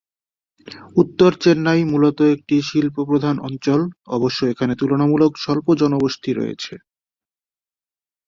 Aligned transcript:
উত্তর 0.95 1.31
চেন্নাই 1.43 1.81
মূলত 1.83 2.19
একটি 2.35 2.55
শিল্প 2.69 2.95
প্রধান 3.03 3.35
অঞ্চল, 3.47 3.81
অবশ্য 4.09 4.39
এখানে 4.45 4.73
তুলনামূলক 4.75 5.31
স্বল্প 5.37 5.67
জনবসতি 5.81 6.31
রয়েছে। 6.33 6.73